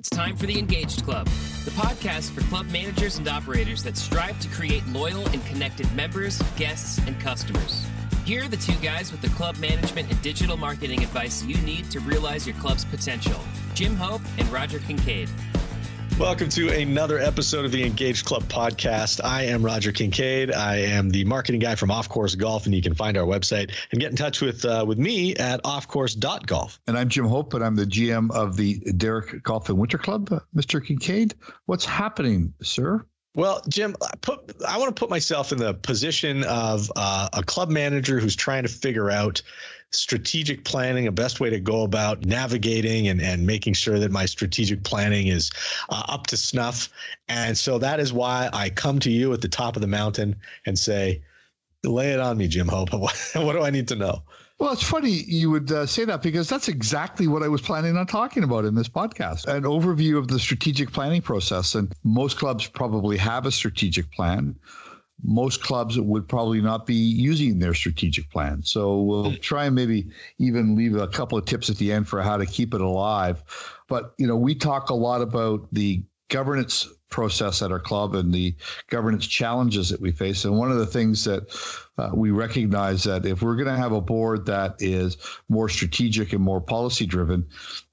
[0.00, 1.26] It's time for the Engaged Club,
[1.66, 6.40] the podcast for club managers and operators that strive to create loyal and connected members,
[6.56, 7.84] guests, and customers.
[8.24, 11.90] Here are the two guys with the club management and digital marketing advice you need
[11.90, 13.38] to realize your club's potential
[13.74, 15.28] Jim Hope and Roger Kincaid.
[16.20, 19.24] Welcome to another episode of the Engaged Club podcast.
[19.24, 20.52] I am Roger Kincaid.
[20.52, 23.72] I am the marketing guy from Off Course Golf, and you can find our website
[23.90, 26.78] and get in touch with uh, with me at offcourse.golf.
[26.86, 30.30] And I'm Jim Hope, and I'm the GM of the Derrick Golf and Winter Club.
[30.30, 30.84] Uh, Mr.
[30.84, 33.02] Kincaid, what's happening, sir?
[33.34, 37.42] Well, Jim, I put I want to put myself in the position of uh, a
[37.42, 39.40] club manager who's trying to figure out
[39.90, 44.24] strategic planning, a best way to go about navigating and, and making sure that my
[44.24, 45.50] strategic planning is
[45.88, 46.88] uh, up to snuff.
[47.28, 50.36] And so that is why I come to you at the top of the mountain
[50.66, 51.22] and say,
[51.84, 52.92] lay it on me, Jim Hope.
[52.92, 54.22] what, do I need to know?
[54.58, 57.96] Well, it's funny you would uh, say that because that's exactly what I was planning
[57.96, 61.74] on talking about in this podcast an overview of the strategic planning process.
[61.74, 64.54] And most clubs probably have a strategic plan
[65.22, 68.62] most clubs would probably not be using their strategic plan.
[68.62, 69.36] So we'll hmm.
[69.40, 72.46] try and maybe even leave a couple of tips at the end for how to
[72.46, 73.42] keep it alive.
[73.88, 78.32] But you know, we talk a lot about the governance process at our club and
[78.32, 78.54] the
[78.88, 80.44] governance challenges that we face.
[80.44, 81.50] And one of the things that
[81.98, 86.32] uh, we recognize that if we're going to have a board that is more strategic
[86.32, 87.46] and more policy driven,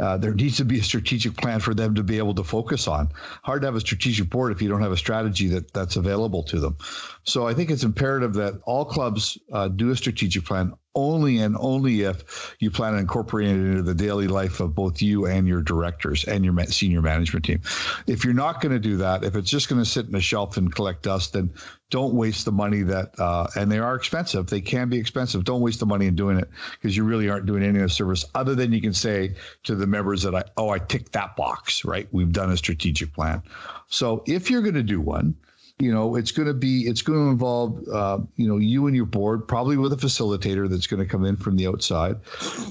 [0.00, 2.86] uh, there needs to be a strategic plan for them to be able to focus
[2.86, 3.08] on.
[3.42, 6.44] Hard to have a strategic board if you don't have a strategy that that's available
[6.44, 6.76] to them.
[7.24, 11.56] So I think it's imperative that all clubs uh, do a strategic plan only and
[11.60, 15.46] only if you plan on incorporating it into the daily life of both you and
[15.46, 17.60] your directors and your senior management team.
[18.06, 20.20] If you're not going to do that, if it's just going to sit in a
[20.20, 21.50] shelf and collect dust, then
[21.90, 24.46] don't waste the money that, uh, and they are expensive.
[24.46, 25.44] They can be expensive.
[25.44, 27.88] Don't waste the money in doing it because you really aren't doing any of the
[27.88, 31.34] service other than you can say to the members that I, oh, I ticked that
[31.36, 32.06] box, right?
[32.12, 33.42] We've done a strategic plan.
[33.88, 35.34] So if you're going to do one,
[35.78, 38.96] you know it's going to be it's going to involve uh, you know you and
[38.96, 42.16] your board probably with a facilitator that's going to come in from the outside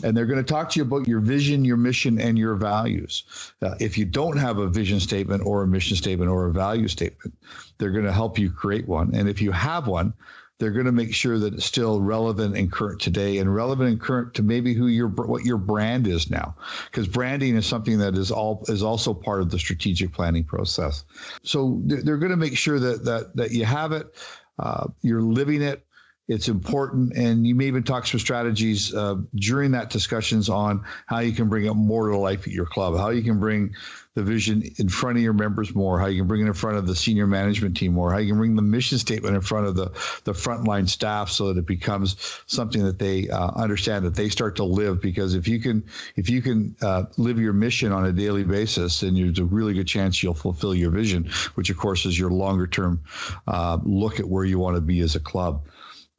[0.03, 3.53] and they're going to talk to you about your vision your mission and your values.
[3.62, 6.88] Uh, if you don't have a vision statement or a mission statement or a value
[6.88, 7.34] statement
[7.78, 10.13] they're going to help you create one and if you have one
[10.59, 14.01] they're going to make sure that it's still relevant and current today and relevant and
[14.01, 16.56] current to maybe who your what your brand is now.
[16.85, 21.03] Because branding is something that is all is also part of the strategic planning process.
[21.44, 24.16] So they're going to make sure that that that you have it
[24.59, 25.85] uh, you're living it
[26.27, 31.19] it's important and you may even talk some strategies uh, during that discussions on how
[31.19, 33.73] you can bring it more to life at your club how you can bring
[34.17, 36.75] the vision in front of your members more, how you can bring it in front
[36.75, 39.67] of the senior management team more, how you can bring the mission statement in front
[39.67, 39.85] of the,
[40.23, 44.55] the frontline staff so that it becomes something that they uh, understand that they start
[44.55, 44.99] to live.
[44.99, 49.01] Because if you can, if you can uh, live your mission on a daily basis,
[49.01, 52.31] then there's a really good chance you'll fulfill your vision, which of course is your
[52.31, 52.99] longer term
[53.45, 55.61] uh, look at where you want to be as a club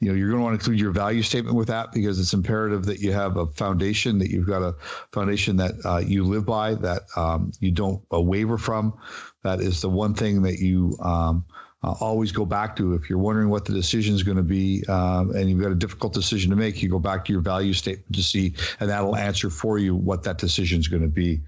[0.01, 2.33] you know you're going to want to include your value statement with that because it's
[2.33, 4.75] imperative that you have a foundation that you've got a
[5.13, 8.97] foundation that uh, you live by that um, you don't uh, waver from.
[9.43, 11.45] That is the one thing that you um,
[11.83, 12.95] uh, always go back to.
[12.95, 15.77] If you're wondering what the decision is going to be um, and you've got a
[15.77, 19.17] difficult decision to make you go back to your value statement to see and that'll
[19.17, 21.41] answer for you what that decision is going to be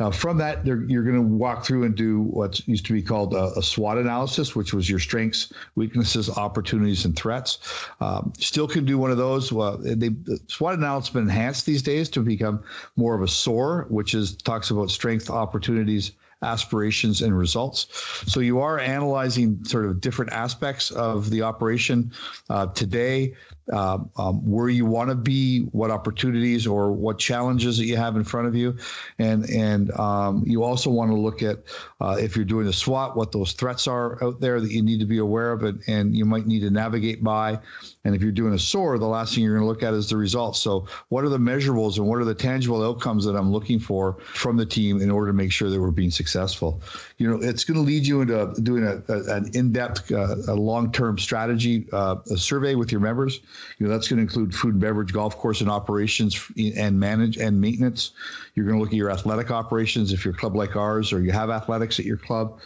[0.00, 3.34] now, from that, you're going to walk through and do what used to be called
[3.34, 7.58] a, a, SWOT analysis, which was your strengths, weaknesses, opportunities, and threats.
[8.00, 9.52] Um, still can do one of those.
[9.52, 12.64] Well, they, the SWOT analysis has been enhanced these days to become
[12.96, 16.12] more of a SOAR, which is talks about strength, opportunities,
[16.42, 17.86] aspirations and results.
[18.26, 22.12] So you are analyzing sort of different aspects of the operation
[22.48, 23.34] uh, today
[23.72, 28.16] uh, um, where you want to be, what opportunities or what challenges that you have
[28.16, 28.76] in front of you,
[29.18, 31.58] and and um, you also want to look at
[32.00, 35.00] uh, if you're doing a SWOT, what those threats are out there that you need
[35.00, 37.58] to be aware of, and, and you might need to navigate by.
[38.04, 40.08] And if you're doing a SOAR, the last thing you're going to look at is
[40.08, 40.60] the results.
[40.60, 44.16] So what are the measurables and what are the tangible outcomes that I'm looking for
[44.20, 46.80] from the team in order to make sure that we're being successful?
[47.18, 50.54] You know, it's going to lead you into doing a, a an in-depth, uh, a
[50.54, 53.40] long-term strategy uh, survey with your members.
[53.78, 57.36] You know, that's going to include food and beverage, golf course and operations and manage
[57.36, 58.12] and maintenance.
[58.54, 61.22] You're going to look at your athletic operations if you're a club like ours or
[61.22, 62.60] you have athletics at your club.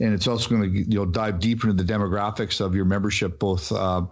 [0.00, 3.38] And it's also going to you know dive deeper into the demographics of your membership,
[3.38, 4.10] both um,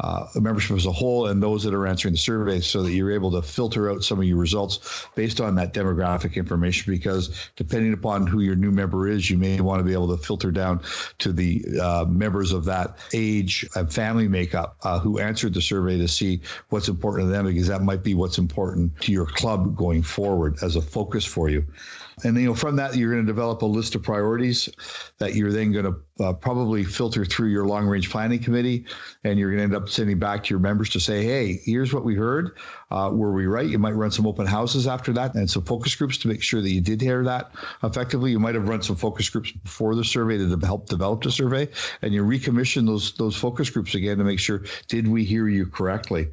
[0.00, 3.12] uh, membership as a whole and those that are answering the survey so that you're
[3.12, 7.92] able to filter out some of your results based on that demographic information because depending
[7.92, 10.80] upon who your new member is you may want to be able to filter down
[11.18, 15.96] to the uh, members of that age and family makeup uh, who answered the survey
[15.96, 19.76] to see what's important to them because that might be what's important to your club
[19.76, 21.64] going forward as a focus for you.
[22.22, 24.68] And you know, from that, you're going to develop a list of priorities
[25.18, 28.84] that you're then going to uh, probably filter through your long range planning committee,
[29.24, 31.92] and you're going to end up sending back to your members to say, "Hey, here's
[31.92, 32.56] what we heard.
[32.90, 35.94] Uh, were we right?" You might run some open houses after that and some focus
[35.96, 37.50] groups to make sure that you did hear that
[37.82, 38.30] effectively.
[38.30, 41.68] You might have run some focus groups before the survey to help develop the survey,
[42.02, 45.66] and you recommission those those focus groups again to make sure did we hear you
[45.66, 46.28] correctly.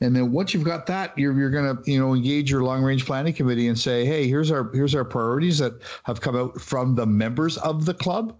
[0.00, 2.82] And then once you've got that, you're you're going to you know engage your long
[2.82, 6.60] range planning committee and say, hey, here's our here's our priorities that have come out
[6.60, 8.36] from the members of the club.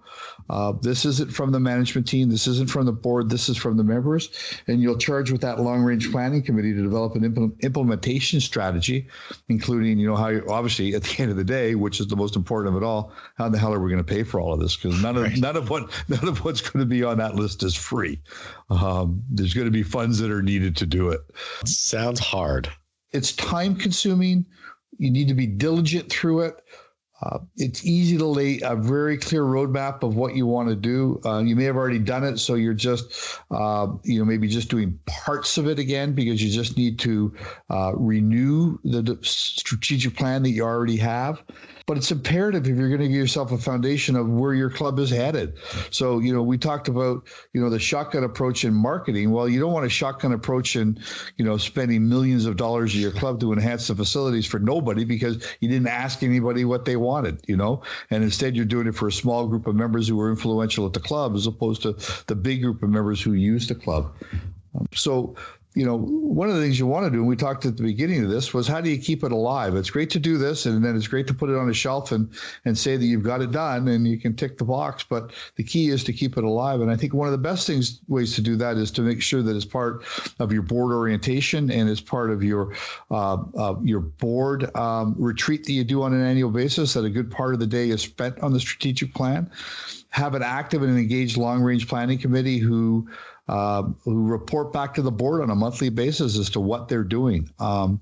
[0.49, 2.29] Uh, this isn't from the management team.
[2.31, 3.31] This isn't from the board.
[3.31, 4.31] This is from the members.
[4.67, 9.09] And you'll charge with that long range planning committee to develop an impl- implementation strategy,
[9.49, 12.17] including, you know, how you, obviously at the end of the day, which is the
[12.17, 14.53] most important of it all, how the hell are we going to pay for all
[14.53, 14.77] of this?
[14.77, 15.37] Because none of right.
[15.39, 18.21] none of what none of what's going to be on that list is free.
[18.71, 21.21] Um, there's going to be funds that are needed to do it.
[21.65, 22.71] Sounds hard.
[23.13, 24.45] It's time consuming.
[24.99, 26.63] You need to be diligent through it.
[27.21, 31.21] Uh, it's easy to lay a very clear roadmap of what you want to do.
[31.25, 34.69] Uh, you may have already done it, so you're just, uh, you know, maybe just
[34.69, 37.35] doing parts of it again because you just need to
[37.71, 41.43] uh, renew the strategic plan that you already have
[41.89, 44.99] but it's imperative if you're going to give yourself a foundation of where your club
[44.99, 45.57] is headed.
[45.91, 49.31] So, you know, we talked about, you know, the shotgun approach in marketing.
[49.31, 51.03] Well, you don't want a shotgun approach in,
[51.39, 55.07] you know, spending millions of dollars of your club to enhance the facilities for nobody
[55.07, 58.95] because you didn't ask anybody what they wanted, you know, and instead you're doing it
[58.95, 61.97] for a small group of members who are influential at the club as opposed to
[62.27, 64.15] the big group of members who use the club.
[64.95, 65.35] So
[65.79, 67.85] you know, one of the things you want to do, and we talked at the
[67.85, 69.77] beginning of this, was how do you keep it alive?
[69.77, 72.11] It's great to do this, and then it's great to put it on a shelf
[72.11, 72.29] and
[72.65, 75.05] and say that you've got it done, and you can tick the box.
[75.09, 76.81] But the key is to keep it alive.
[76.81, 79.23] And I think one of the best things ways to do that is to make
[79.23, 80.03] sure that it's part
[80.41, 82.75] of your board orientation and it's part of your
[83.13, 86.95] uh, uh, your board um, retreat that you do on an annual basis.
[86.95, 89.49] That a good part of the day is spent on the strategic plan.
[90.11, 93.09] Have an active and engaged long range planning committee who
[93.49, 97.03] uh, who report back to the board on a monthly basis as to what they're
[97.03, 97.51] doing.
[97.59, 98.01] Um,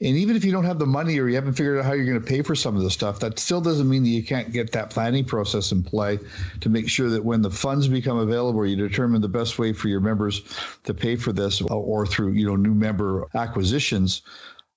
[0.00, 2.06] and even if you don't have the money or you haven't figured out how you're
[2.06, 4.52] going to pay for some of the stuff, that still doesn't mean that you can't
[4.52, 6.18] get that planning process in play
[6.60, 9.88] to make sure that when the funds become available, you determine the best way for
[9.88, 10.42] your members
[10.84, 14.22] to pay for this or through you know new member acquisitions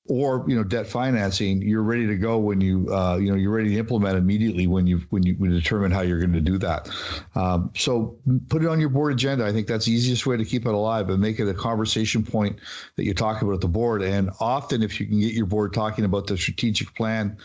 [0.09, 3.51] or you know debt financing you're ready to go when you uh, you know you're
[3.51, 6.89] ready to implement immediately when you when you determine how you're going to do that.
[7.36, 8.18] Um, so
[8.50, 9.45] put it on your board agenda.
[9.45, 12.24] I think that's the easiest way to keep it alive and make it a conversation
[12.24, 12.59] point
[12.95, 14.01] that you talk about at the board.
[14.01, 17.38] And often if you can get your board talking about the strategic plan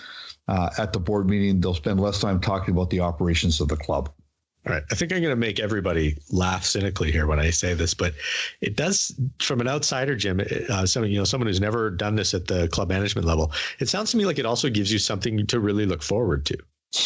[0.48, 3.76] uh, at the board meeting they'll spend less time talking about the operations of the
[3.76, 4.12] club
[4.66, 4.82] all right.
[4.92, 8.14] I think I'm going to make everybody laugh cynically here when I say this, but
[8.60, 12.32] it does, from an outsider, Jim, uh, someone you know, someone who's never done this
[12.32, 13.52] at the club management level.
[13.80, 16.58] It sounds to me like it also gives you something to really look forward to.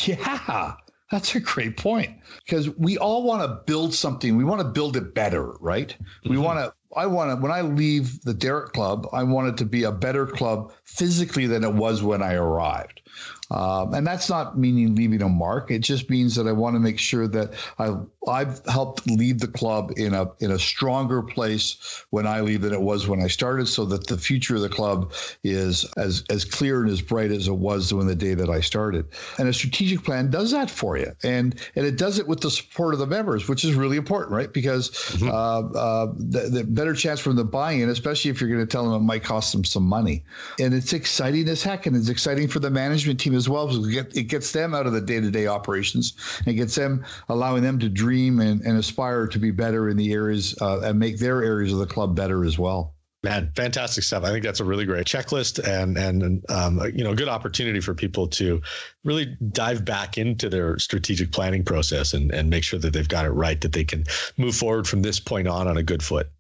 [0.05, 0.75] Yeah,
[1.11, 2.11] that's a great point
[2.45, 4.37] because we all want to build something.
[4.37, 5.89] We want to build it better, right?
[5.89, 6.31] Mm-hmm.
[6.31, 6.75] We want to.
[6.97, 7.37] I want to.
[7.37, 11.47] When I leave the Derrick Club, I want it to be a better club physically
[11.47, 13.03] than it was when I arrived.
[13.51, 15.71] Um, and that's not meaning leaving a mark.
[15.71, 17.95] It just means that I want to make sure that I,
[18.29, 22.73] I've helped lead the club in a in a stronger place when I leave than
[22.73, 25.13] it was when I started, so that the future of the club
[25.45, 28.61] is as as clear and as bright as it was when the day that I
[28.61, 29.07] started.
[29.39, 32.51] And a strategic plan does that for you, and and it does it with the
[32.51, 34.53] support of the members, which is really important, right?
[34.53, 35.29] Because mm-hmm.
[35.29, 38.67] uh, uh, the, the better chance from the buy in, especially if you're going to
[38.67, 40.25] tell them it might cost them some money.
[40.59, 44.29] And it's exciting as heck, and it's exciting for the management team as well it
[44.29, 46.15] gets them out of the day-to-day operations
[46.47, 50.13] and gets them allowing them to dream and, and aspire to be better in the
[50.13, 52.95] areas uh, and make their areas of the club better as well.
[53.23, 54.23] Man, fantastic stuff.
[54.23, 57.93] I think that's a really great checklist and and um, you know, good opportunity for
[57.93, 58.63] people to
[59.03, 63.25] really dive back into their strategic planning process and and make sure that they've got
[63.25, 64.05] it right, that they can
[64.37, 66.31] move forward from this point on on a good foot.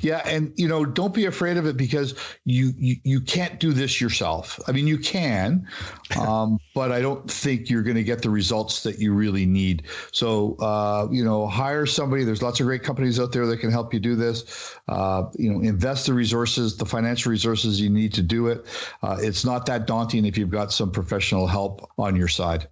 [0.00, 3.72] Yeah, and you know, don't be afraid of it because you you, you can't do
[3.72, 4.58] this yourself.
[4.66, 5.66] I mean, you can,
[6.20, 9.84] um, but I don't think you're going to get the results that you really need.
[10.12, 12.24] So, uh, you know, hire somebody.
[12.24, 14.76] There's lots of great companies out there that can help you do this.
[14.88, 18.66] Uh, you know, invest the resources, the financial resources you need to do it.
[19.02, 22.68] Uh, it's not that daunting if you've got some professional help on your side.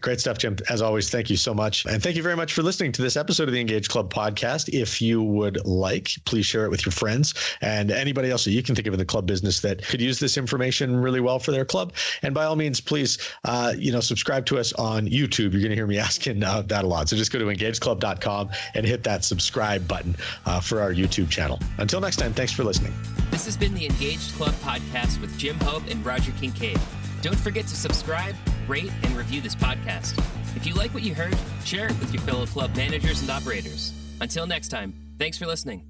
[0.00, 0.56] Great stuff, Jim.
[0.70, 1.84] As always, thank you so much.
[1.84, 4.70] And thank you very much for listening to this episode of the Engage Club podcast.
[4.72, 8.62] If you would like, please share it with your friends and anybody else that you
[8.62, 11.50] can think of in the club business that could use this information really well for
[11.50, 11.92] their club.
[12.22, 15.52] And by all means, please, uh, you know, subscribe to us on YouTube.
[15.52, 17.08] You're going to hear me asking uh, that a lot.
[17.08, 20.16] So just go to engageclub.com and hit that subscribe button
[20.46, 21.58] uh, for our YouTube channel.
[21.78, 22.94] Until next time, thanks for listening.
[23.30, 26.80] This has been the Engaged Club podcast with Jim Hope and Roger Kincaid.
[27.22, 28.34] Don't forget to subscribe
[28.70, 30.16] rate, and review this podcast.
[30.56, 33.92] If you like what you heard, share it with your fellow club managers and operators.
[34.20, 35.89] Until next time, thanks for listening.